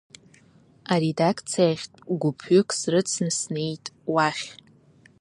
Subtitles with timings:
[0.93, 4.45] Аредакциахьтә гәыԥҩык срыцны снеит уахь.